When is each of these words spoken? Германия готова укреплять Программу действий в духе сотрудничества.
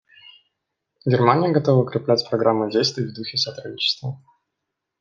Германия 1.05 1.51
готова 1.53 1.83
укреплять 1.83 2.27
Программу 2.27 2.71
действий 2.71 3.03
в 3.05 3.13
духе 3.13 3.37
сотрудничества. 3.37 4.19